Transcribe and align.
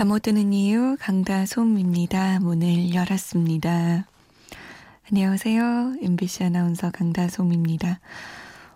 잠 0.00 0.08
못 0.08 0.22
드는 0.22 0.54
이유 0.54 0.96
강다솜입니다. 0.98 2.40
문을 2.40 2.94
열었습니다. 2.94 4.06
안녕하세요. 5.10 5.96
MBC 6.00 6.44
아나운서 6.44 6.90
강다솜입니다. 6.90 8.00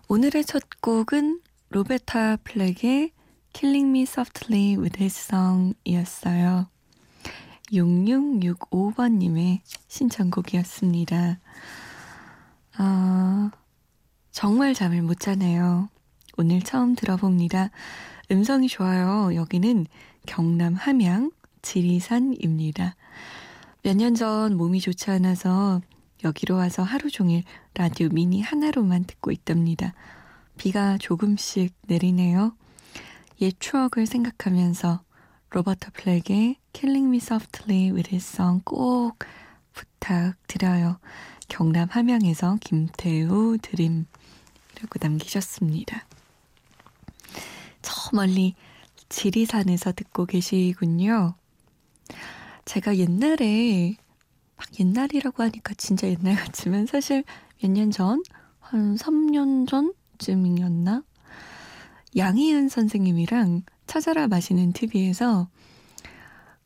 오늘의 0.09 0.45
첫 0.45 0.63
곡은 0.83 1.41
로베타 1.71 2.37
플렉의 2.45 3.13
Killing 3.55 3.89
Me 3.89 4.03
Softly 4.03 4.77
with 4.77 5.03
His 5.03 5.19
Song 5.19 5.75
이었어요. 5.85 6.69
6665번님의 7.73 9.61
신청곡이었습니다. 9.89 11.39
아, 12.77 13.51
정말 14.31 14.75
잠을 14.75 15.01
못 15.01 15.21
자네요. 15.21 15.89
오늘 16.37 16.61
처음 16.61 16.95
들어봅니다. 16.95 17.71
음성이 18.31 18.69
좋아요. 18.69 19.35
여기는 19.35 19.87
경남 20.27 20.75
함양 20.75 21.31
지리산입니다. 21.63 22.97
몇 23.83 23.97
년 23.97 24.15
전 24.15 24.57
몸이 24.57 24.81
좋지 24.81 25.11
않아서 25.11 25.81
여기로 26.25 26.57
와서 26.57 26.83
하루 26.83 27.11
종일 27.11 27.43
라디오 27.75 28.09
미니 28.09 28.41
하나로만 28.41 29.05
듣고 29.05 29.31
있답니다. 29.31 29.93
비가 30.57 30.97
조금씩 30.99 31.75
내리네요. 31.87 32.57
옛 33.43 33.53
추억을 33.59 34.07
생각하면서 34.07 35.03
로버트 35.51 35.91
플렉의 35.93 36.57
Killing 36.73 37.09
Me 37.09 37.19
Softly 37.19 37.91
with 37.91 38.09
His 38.11 38.27
Song 38.35 38.63
꼭 38.65 39.19
부탁드려요. 39.73 40.99
경남 41.49 41.89
함양에서 41.91 42.57
김태우 42.61 43.59
드림 43.61 44.07
이라고 44.77 44.99
남기셨습니다. 45.01 46.07
저 47.85 47.93
멀리 48.13 48.55
지리산에서 49.09 49.93
듣고 49.93 50.27
계시군요. 50.27 51.35
제가 52.65 52.97
옛날에 52.97 53.97
막 54.57 54.67
옛날이라고 54.81 55.43
하니까 55.43 55.75
진짜 55.75 56.09
옛날 56.09 56.35
같지만 56.37 56.87
사실 56.87 57.25
몇 57.63 57.71
년 57.71 57.91
전, 57.91 58.23
한 58.61 58.97
3년 58.97 59.69
전쯤이었나? 59.69 61.03
양희은 62.17 62.69
선생님이랑 62.69 63.63
찾아라 63.87 64.29
마시는 64.29 64.73
TV에서 64.73 65.49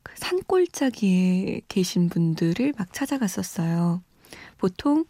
그 0.03 0.15
산골짜기에 0.17 1.63
계신 1.69 2.09
분들을 2.09 2.75
막 2.79 2.93
찾아갔었어요. 2.93 4.03
보통 4.59 5.05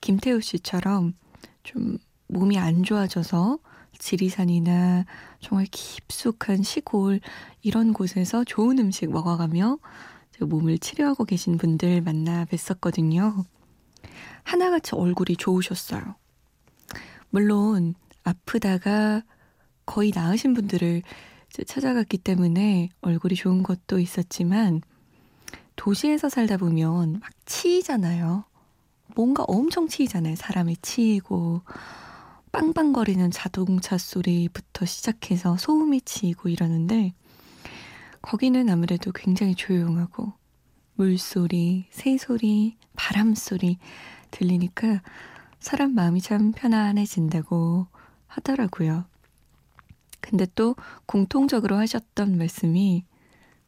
김태우 0.00 0.40
씨처럼 0.40 1.14
좀 1.62 1.98
몸이 2.28 2.58
안 2.58 2.82
좋아져서 2.82 3.58
지리산이나 4.02 5.04
정말 5.40 5.66
깊숙한 5.70 6.64
시골 6.64 7.20
이런 7.62 7.92
곳에서 7.92 8.42
좋은 8.42 8.80
음식 8.80 9.08
먹어가며 9.08 9.78
몸을 10.40 10.78
치료하고 10.78 11.24
계신 11.24 11.56
분들 11.56 12.00
만나 12.00 12.44
뵀었거든요. 12.46 13.44
하나같이 14.42 14.96
얼굴이 14.96 15.36
좋으셨어요. 15.36 16.16
물론 17.30 17.94
아프다가 18.24 19.22
거의 19.86 20.10
나으신 20.12 20.52
분들을 20.54 21.02
찾아갔기 21.64 22.18
때문에 22.18 22.88
얼굴이 23.02 23.36
좋은 23.36 23.62
것도 23.62 24.00
있었지만 24.00 24.80
도시에서 25.76 26.28
살다 26.28 26.56
보면 26.56 27.20
막 27.20 27.30
치이잖아요. 27.46 28.44
뭔가 29.14 29.44
엄청 29.46 29.86
치이잖아요. 29.86 30.34
사람이 30.34 30.78
치이고 30.82 31.62
빵빵거리는 32.52 33.30
자동차 33.30 33.96
소리부터 33.96 34.84
시작해서 34.84 35.56
소음이 35.56 36.02
치이고 36.02 36.50
이러는데 36.50 37.14
거기는 38.20 38.68
아무래도 38.68 39.10
굉장히 39.10 39.54
조용하고 39.54 40.34
물소리, 40.94 41.86
새소리, 41.90 42.76
바람소리 42.94 43.78
들리니까 44.30 45.00
사람 45.60 45.94
마음이 45.94 46.20
참 46.20 46.52
편안해진다고 46.52 47.86
하더라고요. 48.26 49.06
근데 50.20 50.46
또 50.54 50.76
공통적으로 51.06 51.76
하셨던 51.78 52.36
말씀이 52.36 53.04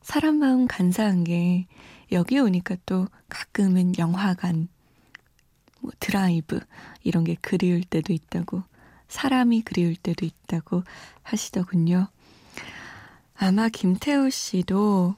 사람 0.02 0.36
마음 0.36 0.66
간사한 0.66 1.24
게 1.24 1.66
여기 2.12 2.38
오니까 2.38 2.76
또 2.84 3.06
가끔은 3.30 3.96
영화관, 3.96 4.68
뭐 5.80 5.90
드라이브 6.00 6.60
이런 7.02 7.24
게 7.24 7.36
그리울 7.40 7.82
때도 7.82 8.12
있다고 8.12 8.62
사람이 9.14 9.62
그리울 9.62 9.94
때도 9.94 10.26
있다고 10.26 10.82
하시더군요. 11.22 12.08
아마 13.36 13.68
김태우 13.68 14.28
씨도 14.28 15.14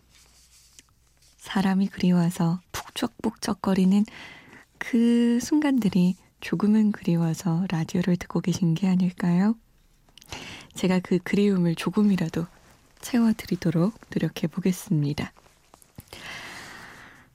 사람이 1.39 1.89
그리워서 1.89 2.61
푹적푹적거리는 2.73 4.05
그 4.77 5.39
순간들이 5.41 6.17
조금은 6.41 6.93
그리워서 6.93 7.65
라디오를 7.71 8.19
듣고 8.19 8.41
계신 8.41 8.75
게 8.75 8.87
아닐까요? 8.87 9.57
제가 10.75 11.01
그 11.01 11.19
그리움을 11.19 11.75
조금이라도 11.75 12.47
채워드리도록 13.01 13.99
노력해 14.15 14.47
보겠습니다. 14.47 15.33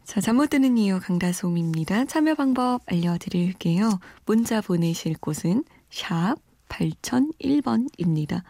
자, 0.05 0.21
잠 0.21 0.35
못 0.35 0.51
드는 0.51 0.77
이유 0.77 0.99
강다솜입니다. 0.99 2.05
참여 2.05 2.35
방법 2.35 2.81
알려드릴게요. 2.85 3.99
문자 4.27 4.61
보내실 4.61 5.15
곳은 5.15 5.63
샵 5.89 6.35
8001번입니다. 6.71 8.43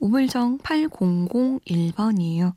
우물정 0.00 0.58
8001번이에요. 0.58 2.54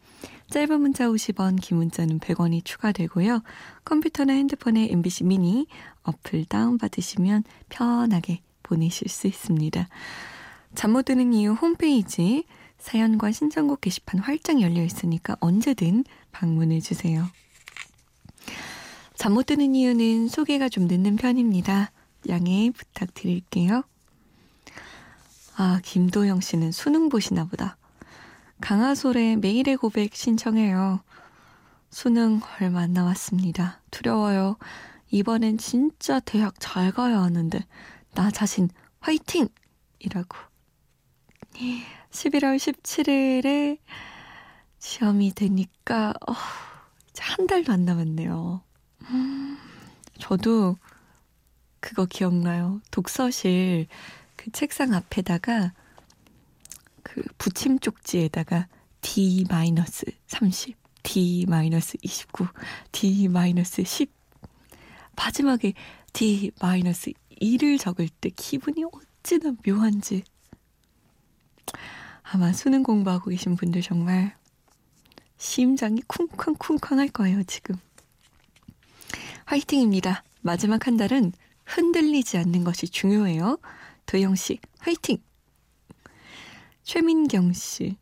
짧은 0.50 0.82
문자 0.82 1.08
50원, 1.08 1.60
긴 1.62 1.78
문자는 1.78 2.20
100원이 2.20 2.64
추가되고요. 2.66 3.42
컴퓨터나 3.86 4.34
핸드폰에 4.34 4.88
MBC 4.92 5.26
미니 5.26 5.68
어플 6.04 6.46
다운받으시면 6.46 7.44
편하게 7.70 8.42
보내실 8.64 9.10
수 9.10 9.28
있습니다. 9.28 9.88
잠 10.76 10.92
못 10.92 11.06
드는 11.06 11.34
이유 11.34 11.54
홈페이지 11.54 12.44
사연과 12.78 13.32
신청곡 13.32 13.82
게시판 13.82 14.20
활짝 14.20 14.62
열려 14.62 14.84
있으니까 14.84 15.36
언제든 15.40 16.04
방문해 16.32 16.80
주세요. 16.82 17.26
잠 19.16 19.34
못 19.34 19.46
드는 19.48 19.74
이유는 19.76 20.28
소개가 20.28 20.70
좀 20.70 20.88
늦는 20.88 21.16
편입니다. 21.16 21.92
양해 22.30 22.70
부탁드릴게요. 22.72 23.84
아, 25.60 25.82
김도영 25.84 26.40
씨는 26.40 26.72
수능 26.72 27.10
보시나 27.10 27.46
보다. 27.46 27.78
강하솔의 28.62 29.38
매일의 29.38 29.78
고백 29.78 30.16
신청해요. 30.16 31.02
수능 31.90 32.42
얼마 32.62 32.82
안 32.82 32.94
남았습니다. 32.94 33.82
두려워요. 33.90 34.58
이번엔 35.10 35.58
진짜 35.58 36.20
대학 36.20 36.54
잘 36.60 36.92
가야 36.92 37.24
하는데 37.24 37.66
나 38.14 38.30
자신 38.30 38.70
화이팅! 39.00 39.48
이라고. 39.98 40.38
11월 42.12 42.58
17일에 42.58 43.80
시험이 44.78 45.34
되니까 45.34 46.14
어, 46.28 46.34
이제 47.10 47.24
한 47.24 47.48
달도 47.48 47.74
안 47.74 47.84
남았네요. 47.84 48.62
저도 50.20 50.78
그거 51.80 52.06
기억나요. 52.06 52.80
독서실 52.92 53.88
그 54.48 54.52
책상 54.52 54.94
앞에다가 54.94 55.74
그 57.04 57.22
붙임 57.38 57.80
쪽지에다가 57.80 58.68
D-30, 59.02 60.74
D-29, 61.04 62.48
D-10 62.94 64.10
마지막에 65.18 65.74
D-2를 66.14 67.78
적을 67.78 68.08
때 68.08 68.30
기분이 68.30 68.86
어찌나 68.86 69.54
묘한지 69.66 70.24
아마 72.24 72.54
수능 72.54 72.84
공부하고 72.84 73.32
계신 73.32 73.58
분들 73.58 73.82
정말 73.82 74.34
심장이 75.38 76.02
쿵쾅쿵쾅 76.08 77.00
할 77.00 77.10
거예요, 77.10 77.44
지금. 77.44 77.76
화이팅입니다. 79.46 80.24
마지막 80.42 80.88
한 80.88 80.96
달은 80.96 81.34
흔들리지 81.66 82.38
않는 82.38 82.64
것이 82.64 82.88
중요해요. 82.88 83.60
도영 84.08 84.36
씨, 84.36 84.60
화이팅! 84.80 85.18
최민경 86.84 87.52
씨. 87.52 87.98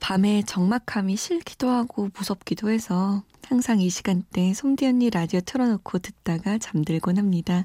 밤에 0.00 0.42
적막함이 0.42 1.14
싫기도 1.16 1.68
하고 1.68 2.08
무섭기도 2.16 2.70
해서 2.70 3.22
항상 3.46 3.80
이 3.82 3.90
시간대 3.90 4.54
솜디 4.54 4.86
언니 4.86 5.10
라디오 5.10 5.40
틀어놓고 5.40 5.98
듣다가 5.98 6.56
잠들곤 6.56 7.18
합니다. 7.18 7.64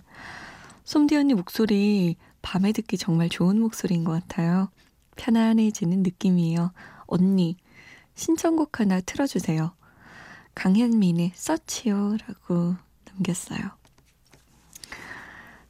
솜디 0.83 1.15
언니 1.15 1.33
목소리 1.33 2.17
밤에 2.41 2.73
듣기 2.73 2.97
정말 2.97 3.29
좋은 3.29 3.57
목소리인 3.59 4.03
것 4.03 4.11
같아요. 4.11 4.69
편안해지는 5.15 6.03
느낌이에요. 6.03 6.73
언니, 7.05 7.55
신청곡 8.15 8.81
하나 8.81 8.99
틀어주세요. 8.99 9.73
강현민의 10.55 11.31
서치요 11.35 12.17
라고 12.27 12.75
남겼어요. 13.05 13.71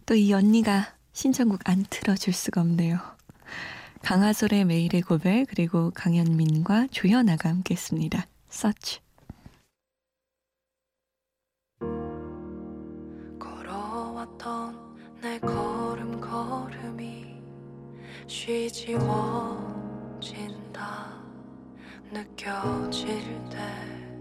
또 0.07 0.15
이 0.15 0.33
언니가 0.33 0.96
신청곡 1.17 1.61
안 1.67 1.83
틀어줄 1.89 2.31
수가 2.31 2.61
없네요. 2.61 2.99
강하솔의 4.03 4.65
매일의 4.65 5.01
고백 5.01 5.47
그리고 5.49 5.89
강현민과 5.95 6.89
조현아가 6.91 7.49
함께했습니다. 7.49 8.27
서치 8.49 8.99
걸어왔던 13.39 15.19
내 15.19 15.39
걸음 15.39 16.21
걸음이 16.21 17.41
쉬지워진다 18.27 19.17
느껴질 22.11 23.09
때 23.49 24.16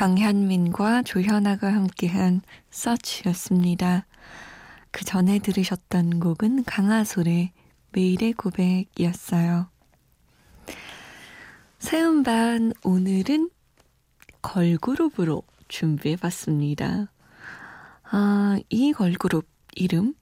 강현민과 0.00 1.02
조현아가 1.02 1.74
함께한 1.74 2.40
서치였습니다. 2.70 4.06
그 4.90 5.04
전에 5.04 5.40
들으셨던 5.40 6.20
곡은 6.20 6.64
강하솔의 6.64 7.52
매일의 7.92 8.32
고백이었어요. 8.32 9.68
새음반 11.78 12.72
오늘은 12.82 13.50
걸그룹으로 14.40 15.42
준비해봤습니다. 15.68 17.12
아, 18.04 18.58
이 18.70 18.94
걸그룹 18.94 19.46
이름 19.74 20.14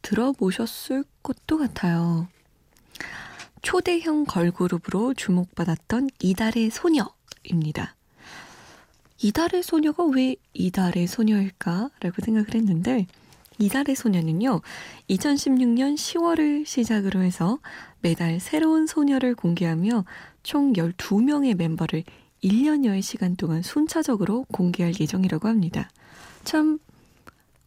들어보셨을 0.00 1.04
것도 1.22 1.58
같아요. 1.58 2.28
초대형 3.60 4.24
걸그룹으로 4.24 5.12
주목받았던 5.12 6.08
이달의 6.18 6.70
소녀입니다. 6.70 7.97
이달의 9.20 9.62
소녀가 9.62 10.04
왜 10.04 10.36
이달의 10.54 11.06
소녀일까라고 11.06 12.22
생각을 12.22 12.54
했는데 12.54 13.06
이달의 13.58 13.96
소녀는요, 13.96 14.60
2016년 15.10 15.96
10월을 15.96 16.64
시작으로 16.64 17.22
해서 17.22 17.58
매달 18.00 18.38
새로운 18.38 18.86
소녀를 18.86 19.34
공개하며 19.34 20.04
총 20.44 20.72
12명의 20.74 21.56
멤버를 21.56 22.04
1년여의 22.44 23.02
시간 23.02 23.34
동안 23.34 23.62
순차적으로 23.62 24.44
공개할 24.52 24.92
예정이라고 25.00 25.48
합니다. 25.48 25.90
참, 26.44 26.78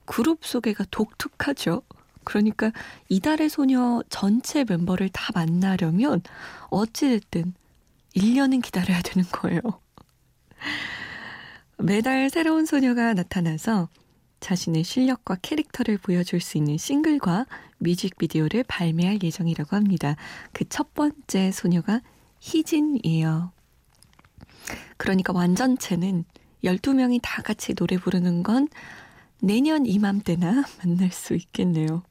그룹 0.06 0.46
소개가 0.46 0.86
독특하죠? 0.90 1.82
그러니까 2.24 2.72
이달의 3.10 3.50
소녀 3.50 4.02
전체 4.08 4.64
멤버를 4.64 5.10
다 5.10 5.32
만나려면 5.34 6.22
어찌됐든 6.70 7.54
1년은 8.16 8.62
기다려야 8.62 9.02
되는 9.02 9.28
거예요. 9.30 9.60
매달 11.84 12.30
새로운 12.30 12.66
소녀가 12.66 13.14
나타나서 13.14 13.90
자신의 14.40 14.84
실력과 14.84 15.38
캐릭터를 15.42 15.98
보여줄 15.98 16.40
수 16.40 16.58
있는 16.58 16.78
싱글과 16.78 17.46
뮤직비디오를 17.80 18.64
발매할 18.64 19.20
예정이라고 19.22 19.76
합니다. 19.76 20.16
그 20.54 20.66
첫 20.66 20.94
번째 20.94 21.52
소녀가 21.52 22.02
희진이에요. 22.40 23.52
그러니까 24.98 25.34
완전체는 25.34 26.26
12명이 26.64 27.20
다 27.22 27.42
같이 27.42 27.74
노래 27.74 27.98
부르는 27.98 28.44
건 28.44 28.68
내년 29.42 29.86
이맘때나 29.86 30.64
만날 30.84 31.12
수 31.12 31.34
있겠네요. 31.34 32.04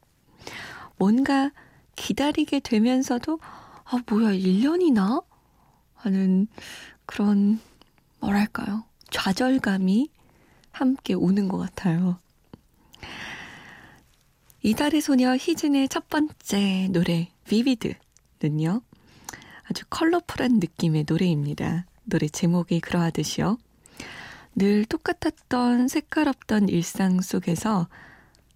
뭔가 0.99 1.51
기다리게 1.97 2.61
되면서도, 2.61 3.39
아, 3.85 3.99
뭐야, 4.09 4.33
1년이나? 4.33 5.25
하는 5.95 6.49
그런, 7.07 7.61
뭐랄까요. 8.21 8.85
좌절감이 9.11 10.09
함께 10.73 11.15
오는 11.15 11.49
것 11.49 11.59
같아요. 11.59 12.19
이달의 14.63 15.01
소녀 15.01 15.35
희진의 15.37 15.89
첫 15.89 16.09
번째 16.09 16.89
노래 16.91 17.31
비비드는요. 17.49 18.83
아주 19.65 19.85
컬러풀한 19.89 20.59
느낌의 20.59 21.07
노래입니다. 21.09 21.87
노래 22.05 22.29
제목이 22.29 22.81
그러하듯이요. 22.81 23.57
늘 24.57 24.85
똑같았던 24.85 25.89
색깔 25.89 26.29
없던 26.29 26.69
일상 26.69 27.21
속에서 27.21 27.89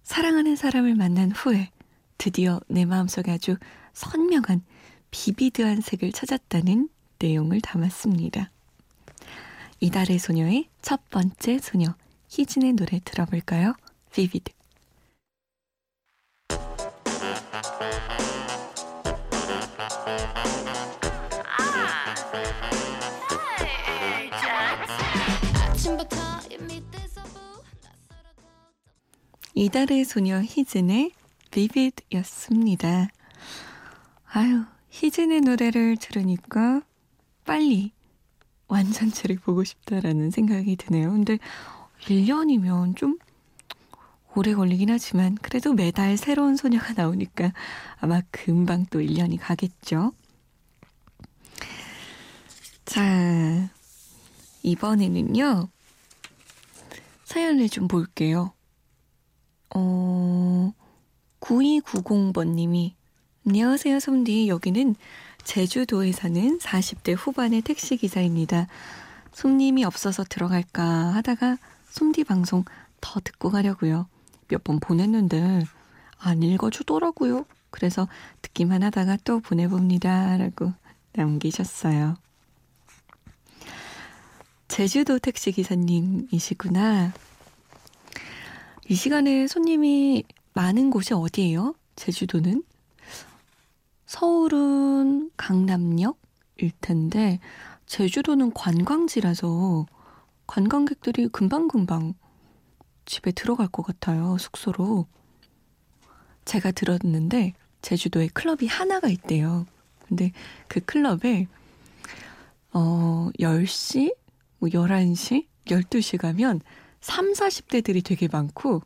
사랑하는 0.03 0.55
사람을 0.55 0.93
만난 0.95 1.31
후에 1.31 1.71
드디어 2.17 2.59
내 2.67 2.85
마음속에 2.85 3.31
아주 3.31 3.57
선명한 3.93 4.63
비비드한 5.09 5.81
색을 5.81 6.11
찾았다는 6.11 6.89
내용을 7.19 7.61
담았습니다. 7.61 8.51
이달의 9.79 10.19
소녀의 10.19 10.69
첫 10.81 11.09
번째 11.09 11.59
소녀 11.59 11.95
희진의 12.29 12.73
노래 12.73 12.99
들어볼까요? 13.03 13.73
비비드 14.11 14.51
이달의 29.57 30.03
소녀 30.03 30.41
희진의 30.41 31.11
비비드였습니다. 31.49 33.07
아유, 34.25 34.65
희진의 34.89 35.41
노래를 35.41 35.95
들으니까 35.95 36.81
빨리 37.45 37.93
완전체를 38.67 39.37
보고 39.37 39.63
싶다라는 39.63 40.31
생각이 40.31 40.75
드네요. 40.75 41.11
근데 41.11 41.37
1년이면 42.01 42.95
좀 42.95 43.17
오래 44.35 44.53
걸리긴 44.53 44.89
하지만 44.89 45.35
그래도 45.41 45.73
매달 45.73 46.17
새로운 46.17 46.57
소녀가 46.57 46.93
나오니까 46.93 47.53
아마 47.99 48.21
금방 48.31 48.85
또 48.87 48.99
1년이 48.99 49.37
가겠죠. 49.39 50.11
자, 52.85 53.69
이번에는요. 54.61 55.69
사연을 57.23 57.69
좀 57.69 57.87
볼게요. 57.87 58.53
어, 59.73 60.73
9290번님이 61.39 62.93
안녕하세요, 63.47 63.99
솜디. 63.99 64.47
여기는 64.49 64.95
제주도에 65.45 66.11
사는 66.11 66.59
40대 66.59 67.15
후반의 67.17 67.61
택시기사입니다. 67.61 68.67
손님이 69.31 69.85
없어서 69.85 70.23
들어갈까 70.27 70.83
하다가 70.83 71.57
솜디 71.89 72.23
방송 72.25 72.65
더 72.99 73.19
듣고 73.21 73.51
가려고요. 73.51 74.07
몇 74.47 74.63
번 74.63 74.79
보냈는데 74.79 75.63
안 76.17 76.43
읽어주더라고요. 76.43 77.45
그래서 77.69 78.07
듣기만 78.41 78.83
하다가 78.83 79.17
또 79.23 79.39
보내봅니다. 79.39 80.37
라고 80.37 80.73
남기셨어요. 81.13 82.17
제주도 84.67 85.19
택시기사님이시구나. 85.19 87.13
이 88.87 88.95
시간에 88.95 89.47
손님이 89.47 90.23
많은 90.53 90.89
곳이 90.89 91.13
어디예요? 91.13 91.75
제주도는? 91.95 92.63
서울은 94.15 95.29
강남역일 95.35 96.71
텐데 96.79 97.41
제주도는 97.85 98.53
관광지라서 98.53 99.85
관광객들이 100.47 101.27
금방금방 101.27 102.13
집에 103.03 103.33
들어갈 103.33 103.67
것 103.67 103.85
같아요. 103.85 104.37
숙소로. 104.37 105.05
제가 106.45 106.71
들었는데 106.71 107.55
제주도에 107.81 108.29
클럽이 108.33 108.67
하나가 108.69 109.09
있대요. 109.09 109.65
근데 110.07 110.31
그 110.69 110.79
클럽에 110.79 111.47
어 112.71 113.29
10시, 113.37 114.15
뭐 114.59 114.69
11시, 114.69 115.45
12시 115.65 116.17
가면 116.19 116.61
3, 117.05 117.33
40대들이 117.33 118.03
되게 118.03 118.27
많고 118.27 118.81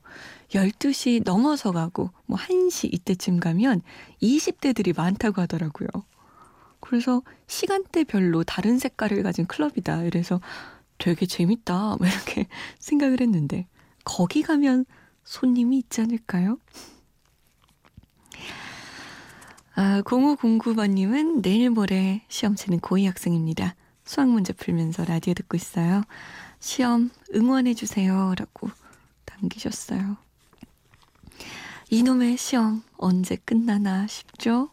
12시 0.50 1.24
넘어서 1.24 1.72
가고 1.72 2.10
뭐 2.26 2.38
1시 2.38 2.94
이때쯤 2.94 3.40
가면 3.40 3.82
20대들이 4.22 4.94
많다고 4.96 5.42
하더라고요. 5.42 5.88
그래서 6.82 7.22
시간대별로 7.48 8.44
다른 8.44 8.78
색깔을 8.78 9.24
가진 9.24 9.46
클럽이다. 9.46 10.04
이래서 10.04 10.42
되게 10.98 11.26
재밌다. 11.26 11.96
이렇게 12.02 12.48
생각을 12.80 13.22
했는데 13.22 13.68
거기 14.04 14.42
가면 14.42 14.84
손님이 15.24 15.78
있지 15.78 16.02
않을까요? 16.02 16.58
아, 19.76 20.02
0509번님은 20.02 21.42
내일 21.42 21.70
모레 21.70 22.26
시험 22.28 22.56
치는 22.56 22.82
고2 22.82 23.06
학생입니다. 23.06 23.76
수학 24.04 24.28
문제 24.28 24.52
풀면서 24.52 25.06
라디오 25.06 25.34
듣고 25.34 25.56
있어요. 25.56 26.04
시험 26.60 27.10
응원해주세요. 27.34 28.36
라고 28.36 28.70
남기셨어요. 29.26 30.18
이놈의 31.90 32.38
시험 32.38 32.84
언제 32.98 33.36
끝나나 33.36 34.06
싶죠? 34.08 34.70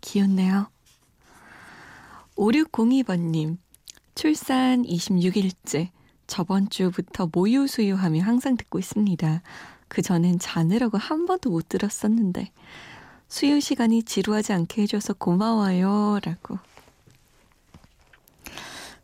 기운내요. 0.00 0.68
5602번님, 2.36 3.58
출산 4.14 4.82
26일째. 4.82 5.90
저번 6.26 6.68
주부터 6.68 7.28
모유 7.32 7.66
수유하며 7.66 8.22
항상 8.22 8.56
듣고 8.56 8.78
있습니다. 8.78 9.42
그 9.88 10.02
전엔 10.02 10.38
자느라고 10.38 10.96
한 10.98 11.26
번도 11.26 11.50
못 11.50 11.68
들었었는데, 11.68 12.52
수유 13.28 13.60
시간이 13.60 14.04
지루하지 14.04 14.52
않게 14.52 14.82
해줘서 14.82 15.14
고마워요. 15.14 16.20
라고. 16.22 16.58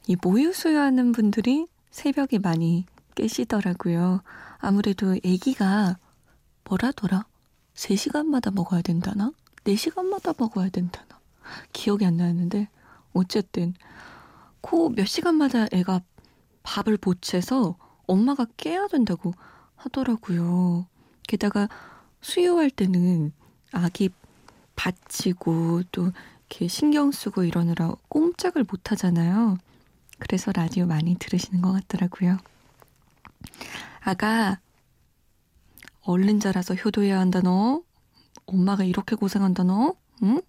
이 0.07 0.17
모유 0.23 0.53
수유하는 0.53 1.13
분들이 1.13 1.67
새벽에 1.97 2.39
많이 2.39 2.85
깨시더라고요. 3.15 4.21
아무래도 4.59 5.13
아기가 5.13 5.97
뭐라더라? 6.65 7.25
3시간마다 7.75 8.53
먹어야 8.53 8.83
된다나? 8.83 9.33
4시간마다 9.65 10.35
먹어야 10.39 10.69
된다나? 10.69 11.19
기억이 11.73 12.05
안 12.05 12.19
나는데 12.19 12.69
어쨌든 13.15 13.73
코 14.61 14.91
몇 14.91 15.07
시간마다 15.07 15.69
애가 15.73 16.03
밥을 16.65 16.99
보채서 16.99 17.79
엄마가 18.07 18.45
깨야 18.59 18.89
된다고 18.89 19.33
하더라고요. 19.77 20.87
게다가 21.27 21.67
수유할 22.21 22.69
때는 22.69 23.33
아기 23.73 24.11
받치고 24.75 25.85
또 25.93 26.13
이렇게 26.51 26.69
신경 26.69 27.11
쓰고 27.11 27.45
이러느라 27.45 27.95
꼼짝을 28.11 28.67
못 28.71 28.93
하잖아요. 28.93 29.57
그래서 30.19 30.53
라디오 30.53 30.87
많이 30.87 31.17
들으시는 31.17 31.63
것 31.63 31.73
같더라고요. 31.73 32.39
아가, 34.01 34.61
얼른 36.03 36.41
자라서 36.41 36.75
효도해야 36.75 37.19
한다, 37.19 37.41
너. 37.41 37.83
엄마가 38.47 38.85
이렇게 38.85 39.17
고생한다, 39.17 39.65
너. 39.65 39.95
응? 40.23 40.41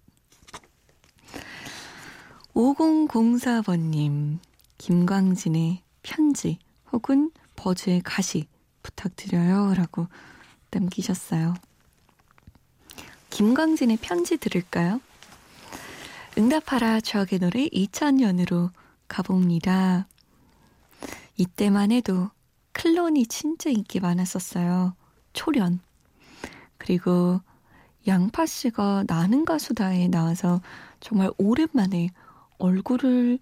5004번님, 2.54 4.38
김광진의 4.78 5.82
편지 6.02 6.58
혹은 6.92 7.30
버즈의 7.56 8.00
가시 8.02 8.46
부탁드려요. 8.82 9.74
라고 9.74 10.06
남기셨어요. 10.70 11.54
김광진의 13.30 13.98
편지 13.98 14.36
들을까요? 14.36 15.00
응답하라 16.36 17.00
추억의 17.00 17.40
노래 17.40 17.68
2000년으로 17.68 18.70
가봅니다. 19.08 20.06
이때만 21.36 21.92
해도 21.92 22.30
클론이 22.72 23.26
진짜 23.26 23.70
인기 23.70 24.00
많았었어요. 24.00 24.94
초련. 25.32 25.80
그리고 26.76 27.40
양파 28.06 28.46
씨가 28.46 29.04
나는 29.06 29.44
가수다에 29.44 30.08
나와서 30.08 30.60
정말 31.00 31.30
오랜만에 31.38 32.10
얼굴을 32.58 33.38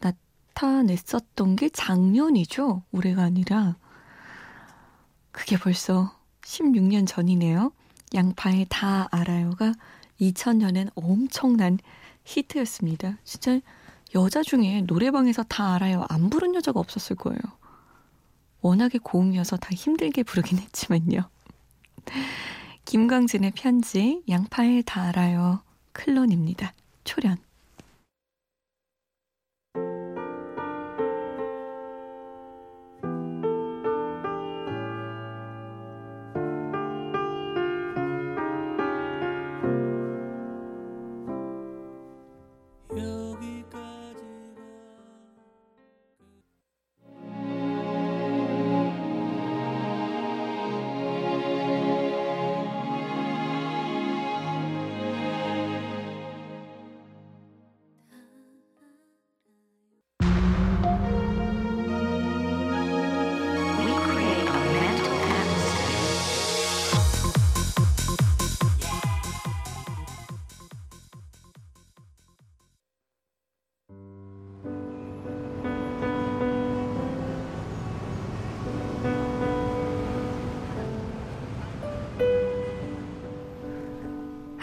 나타냈었던 0.00 1.56
게 1.56 1.68
작년이죠. 1.68 2.82
올해가 2.92 3.22
아니라. 3.22 3.76
그게 5.30 5.58
벌써 5.58 6.14
16년 6.42 7.06
전이네요. 7.06 7.72
양파의 8.14 8.66
다 8.68 9.08
알아요가 9.10 9.72
2000년엔 10.20 10.90
엄청난 10.94 11.78
히트였습니다. 12.24 13.18
진짜 13.24 13.60
여자 14.14 14.42
중에 14.42 14.82
노래방에서 14.82 15.42
다 15.44 15.74
알아요 15.74 16.04
안 16.08 16.30
부른 16.30 16.54
여자가 16.54 16.80
없었을 16.80 17.16
거예요. 17.16 17.38
워낙에 18.60 18.98
고음이어서 18.98 19.56
다 19.56 19.70
힘들게 19.72 20.22
부르긴 20.22 20.58
했지만요. 20.58 21.28
김광진의 22.84 23.52
편지, 23.52 24.22
양파의 24.28 24.82
다 24.84 25.02
알아요, 25.02 25.62
클론입니다. 25.92 26.74
초련. 27.04 27.38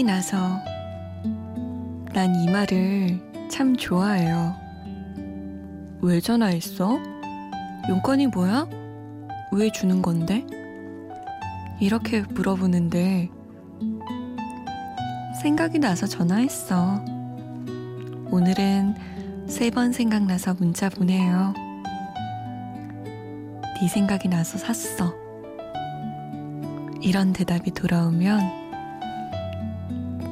생각이 0.00 0.04
나서 0.04 0.36
난 2.14 2.34
이 2.34 2.50
말을 2.50 3.20
참 3.50 3.76
좋아해요. 3.76 4.54
왜 6.00 6.20
전화했어? 6.20 6.98
용건이 7.88 8.28
뭐야? 8.28 8.66
왜 9.52 9.70
주는 9.70 10.00
건데? 10.00 10.46
이렇게 11.80 12.22
물어보는데 12.22 13.28
생각이 15.42 15.78
나서 15.78 16.06
전화했어. 16.06 17.04
오늘은 18.30 18.94
세 19.48 19.70
번 19.70 19.92
생각나서 19.92 20.54
문자 20.54 20.88
보내요. 20.88 21.52
네 23.80 23.88
생각이 23.88 24.28
나서 24.28 24.56
샀어. 24.56 25.14
이런 27.02 27.32
대답이 27.32 27.72
돌아오면 27.72 28.59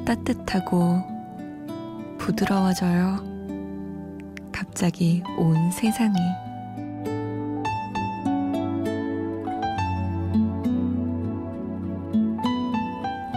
따뜻하고 0.08 1.02
부드러워져요. 2.16 3.18
갑자기 4.50 5.22
온 5.36 5.70
세상이. 5.70 6.16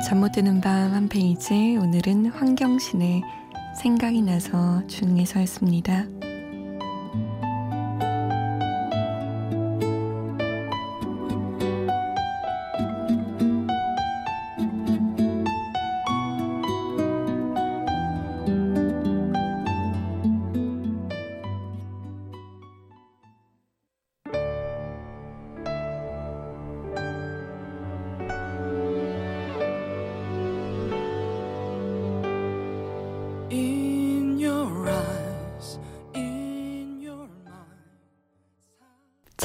잠 0.07 0.19
못 0.21 0.31
드는 0.31 0.61
밤 0.61 0.93
한 0.93 1.09
페이지 1.09 1.77
오늘은 1.77 2.27
환경신의 2.27 3.21
생각이 3.81 4.21
나서 4.21 4.85
중에서였습니다. 4.87 6.05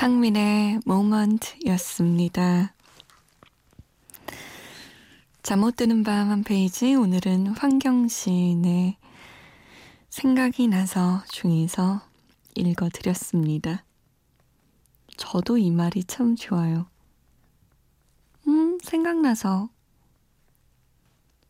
창민의 0.06 0.82
모먼트였습니다. 0.84 2.72
잠 5.42 5.58
못 5.58 5.74
드는 5.74 6.04
밤 6.04 6.30
한 6.30 6.44
페이지 6.44 6.94
오늘은 6.94 7.48
환경시인의 7.48 8.98
생각이 10.08 10.68
나서 10.68 11.24
중에서 11.32 12.02
읽어드렸습니다. 12.54 13.84
저도 15.16 15.58
이 15.58 15.72
말이 15.72 16.04
참 16.04 16.36
좋아요. 16.36 16.86
음, 18.46 18.78
생각나서 18.84 19.70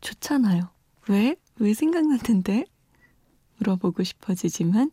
좋잖아요. 0.01 0.71
왜? 1.09 1.37
왜 1.57 1.75
생각났는데? 1.75 2.65
물어보고 3.59 4.03
싶어지지만 4.03 4.91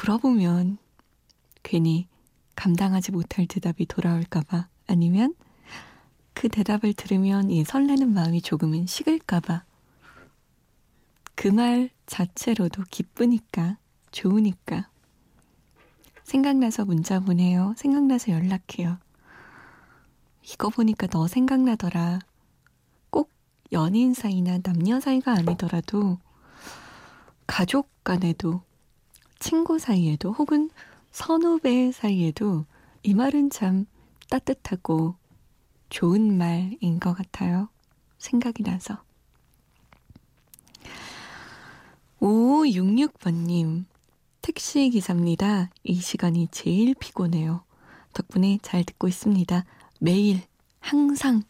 물어보면 0.00 0.78
괜히 1.62 2.08
감당하지 2.56 3.12
못할 3.12 3.46
대답이 3.46 3.86
돌아올까봐 3.86 4.68
아니면 4.86 5.34
그 6.34 6.48
대답을 6.48 6.94
들으면 6.94 7.50
이 7.50 7.64
설레는 7.64 8.12
마음이 8.12 8.42
조금은 8.42 8.86
식을까봐 8.86 9.64
그 11.34 11.48
말 11.48 11.90
자체로도 12.06 12.84
기쁘니까 12.90 13.76
좋으니까 14.12 14.88
생각나서 16.22 16.84
문자 16.84 17.20
보내요. 17.20 17.74
생각나서 17.76 18.32
연락해요. 18.32 18.98
이거 20.42 20.68
보니까 20.70 21.06
너 21.06 21.26
생각나더라. 21.26 22.20
꼭 23.10 23.30
연인 23.72 24.14
사이나 24.14 24.58
남녀 24.58 25.00
사이가 25.00 25.32
아니더라도 25.32 26.18
가족 27.46 27.90
간에도 28.04 28.62
친구 29.38 29.78
사이에도 29.78 30.32
혹은 30.32 30.70
선후배 31.14 31.92
사이에도 31.92 32.66
이 33.04 33.14
말은 33.14 33.50
참 33.50 33.86
따뜻하고 34.28 35.14
좋은 35.88 36.36
말인 36.36 36.98
것 36.98 37.14
같아요. 37.14 37.68
생각이 38.18 38.64
나서. 38.64 39.00
5566번님, 42.18 43.84
택시기사입니다. 44.42 45.70
이 45.84 45.94
시간이 45.94 46.48
제일 46.50 46.96
피곤해요. 46.96 47.62
덕분에 48.12 48.58
잘 48.60 48.82
듣고 48.82 49.06
있습니다. 49.06 49.64
매일, 50.00 50.42
항상, 50.80 51.44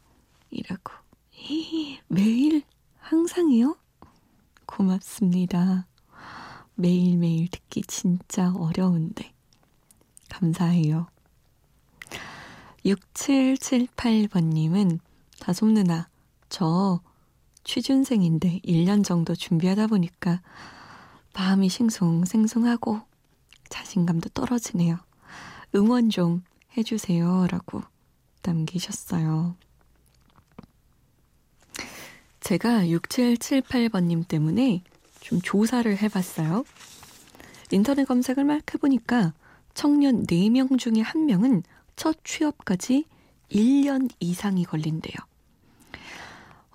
이라고. 0.50 0.92
매일, 2.08 2.64
항상이요? 2.98 3.78
고맙습니다. 4.66 5.86
매일매일 6.74 7.48
듣기 7.48 7.80
진짜 7.86 8.52
어려운데. 8.52 9.33
감사해요. 10.34 11.06
6778번님은 12.84 14.98
다솜 15.40 15.72
누나, 15.72 16.08
저 16.48 17.00
취준생인데 17.64 18.60
1년 18.60 19.04
정도 19.04 19.34
준비하다 19.34 19.86
보니까 19.86 20.42
마음이 21.34 21.68
싱숭생숭하고 21.68 23.00
자신감도 23.68 24.30
떨어지네요. 24.30 24.98
응원 25.74 26.10
좀 26.10 26.42
해주세요. 26.76 27.46
라고 27.50 27.82
남기셨어요. 28.42 29.56
제가 32.40 32.84
6778번님 32.84 34.28
때문에 34.28 34.84
좀 35.20 35.40
조사를 35.40 35.96
해봤어요. 35.96 36.64
인터넷 37.70 38.04
검색을 38.04 38.44
막 38.44 38.74
해보니까 38.74 39.32
청년 39.74 40.24
4명 40.26 40.78
중에 40.78 41.02
1명은 41.02 41.62
첫 41.96 42.16
취업까지 42.24 43.04
1년 43.50 44.10
이상이 44.20 44.64
걸린대요. 44.64 45.14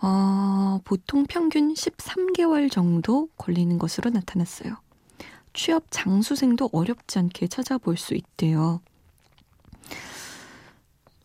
어, 0.01 0.79
보통 0.83 1.25
평균 1.27 1.73
13개월 1.73 2.71
정도 2.71 3.27
걸리는 3.38 3.77
것으로 3.79 4.09
나타났어요. 4.12 4.77
취업 5.53 5.85
장수생도 5.89 6.69
어렵지 6.71 7.19
않게 7.19 7.47
찾아볼 7.47 7.97
수 7.97 8.13
있대요. 8.13 8.81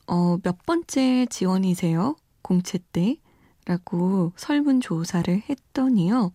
어, 0.06 0.38
몇 0.42 0.64
번째 0.66 1.26
지원이세요? 1.26 2.16
공채 2.42 2.78
때? 2.92 3.16
라고 3.66 4.32
설문조사를 4.36 5.42
했더니요. 5.48 6.32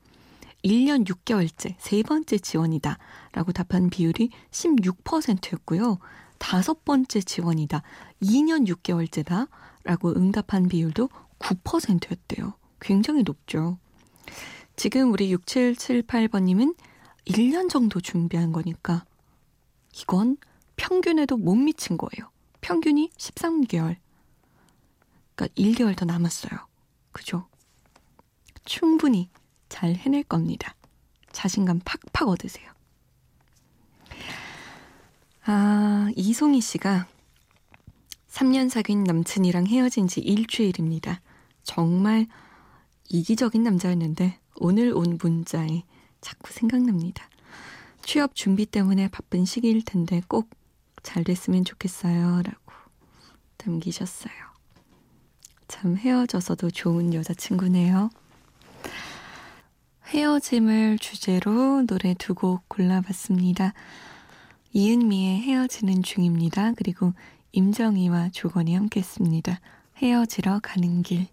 1년 0.64 1.06
6개월째 1.06 1.76
세 1.80 2.04
번째 2.04 2.38
지원이다 2.38 2.98
라고 3.32 3.52
답한 3.52 3.90
비율이 3.90 4.30
16%였고요. 4.52 6.00
다섯 6.38 6.84
번째 6.86 7.22
지원이다. 7.22 7.82
2년 8.22 8.68
6개월째다 8.68 9.50
라고 9.84 10.10
응답한 10.16 10.68
비율도 10.68 11.10
9%였대요. 11.40 12.54
굉장히 12.80 13.24
높죠. 13.24 13.78
지금 14.76 15.12
우리 15.12 15.36
6778번님은 15.36 16.76
1년 17.26 17.70
정도 17.70 18.00
준비한 18.00 18.52
거니까 18.52 19.06
이건 20.02 20.38
평균에도 20.78 21.38
못 21.38 21.56
미친 21.56 21.98
거예요. 21.98 22.32
평균이 22.62 23.12
13개월. 23.18 23.98
그러니까 25.36 25.48
1개월 25.56 25.96
더 25.96 26.06
남았어요. 26.06 26.68
그죠? 27.12 27.48
충분히 28.66 29.30
잘 29.70 29.96
해낼 29.96 30.24
겁니다. 30.24 30.76
자신감 31.32 31.82
팍팍 31.86 32.28
얻으세요. 32.28 32.70
아, 35.46 36.10
이송희 36.16 36.62
씨가 36.62 37.08
3년 38.30 38.70
사귄 38.70 39.04
남친이랑 39.04 39.68
헤어진 39.68 40.08
지 40.08 40.20
일주일입니다. 40.20 41.22
정말 41.64 42.28
이기적인 43.10 43.64
남자였는데 43.64 44.40
오늘 44.56 44.94
온 44.94 45.18
문자에 45.22 45.84
자꾸 46.22 46.52
생각납니다. 46.52 47.30
취업 48.04 48.36
준비 48.36 48.66
때문에 48.66 49.08
바쁜 49.08 49.46
시기일 49.46 49.84
텐데 49.84 50.22
꼭 50.28 50.60
잘 51.04 51.24
됐으면 51.24 51.66
좋겠어요. 51.66 52.42
라고 52.44 52.74
남기셨어요. 53.66 54.34
참 55.68 55.98
헤어져서도 55.98 56.72
좋은 56.72 57.14
여자친구네요. 57.14 58.10
헤어짐을 60.10 60.98
주제로 60.98 61.84
노래 61.86 62.14
두 62.16 62.34
곡 62.34 62.68
골라봤습니다. 62.68 63.74
이은미의 64.74 65.42
헤어지는 65.42 66.02
중입니다. 66.04 66.74
그리고 66.76 67.14
임정희와 67.52 68.30
조건이 68.30 68.74
함께 68.76 69.02
했습니다. 69.02 69.60
헤어지러 69.98 70.60
가는 70.64 71.04
길. 71.04 71.28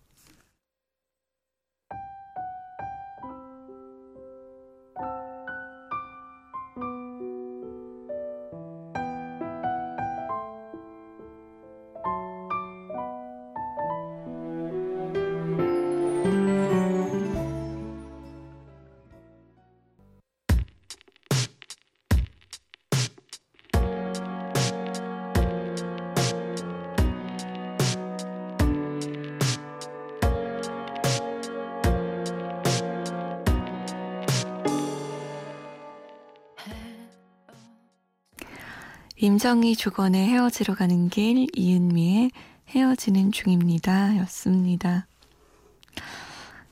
임정희 39.27 39.75
주건의 39.75 40.29
헤어지러 40.29 40.77
가는 40.77 41.09
길, 41.09 41.49
이은미의 41.57 42.31
헤어지는 42.69 43.33
중입니다. 43.33 44.17
였습니다. 44.19 45.09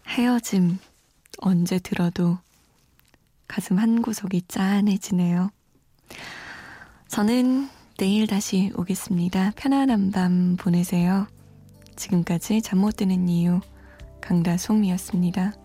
헤어짐 0.06 0.78
언제 1.38 1.80
들어도 1.80 2.38
가슴 3.48 3.76
한 3.80 4.02
구석이 4.02 4.42
짠해지네요. 4.46 5.50
저는 7.08 7.68
내일 7.98 8.28
다시 8.28 8.70
오겠습니다. 8.76 9.50
편안한 9.56 10.12
밤 10.12 10.54
보내세요. 10.56 11.26
지금까지 11.96 12.62
잠 12.62 12.78
못 12.78 12.94
드는 12.98 13.28
이유 13.28 13.60
강다솜이었습니다. 14.20 15.63